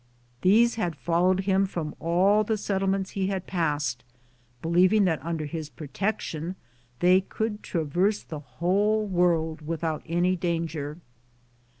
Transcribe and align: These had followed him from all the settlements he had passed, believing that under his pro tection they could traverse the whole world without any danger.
These 0.41 0.77
had 0.81 0.95
followed 0.95 1.41
him 1.41 1.67
from 1.67 1.93
all 1.99 2.43
the 2.43 2.57
settlements 2.57 3.11
he 3.11 3.27
had 3.27 3.45
passed, 3.45 4.03
believing 4.59 5.05
that 5.05 5.23
under 5.23 5.45
his 5.45 5.69
pro 5.69 5.85
tection 5.89 6.55
they 7.01 7.21
could 7.21 7.61
traverse 7.61 8.23
the 8.23 8.39
whole 8.39 9.05
world 9.05 9.61
without 9.61 10.01
any 10.07 10.35
danger. 10.35 10.97